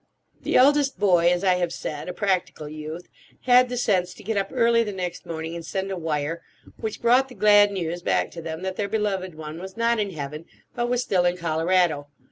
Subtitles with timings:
[0.41, 4.83] The eldest boy—as I have said, a practical youth—had the sense to get up early
[4.83, 6.41] the next morning and send a wire,
[6.77, 10.09] which brought the glad news back to them that their beloved one was not in
[10.09, 12.07] heaven, but was still in Colorado.